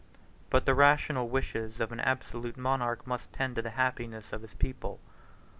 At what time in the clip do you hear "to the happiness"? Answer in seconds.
3.57-4.33